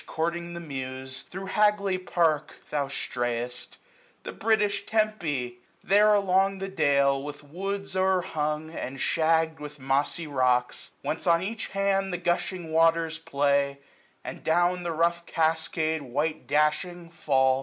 [0.07, 3.77] Courting the Muse, thro' Hagley Park thou strayest;
[4.23, 5.59] The British Tempe!
[5.83, 10.89] There along the dale, 906 With woods o'er hung, and shagg'd with mossy rocks.
[11.03, 13.77] Whence on each hand the gushing waters play;
[14.23, 17.59] And down the rough cascade white dashing fall.